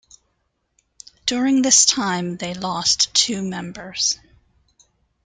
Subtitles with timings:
[1.27, 4.19] During this time they lost two members.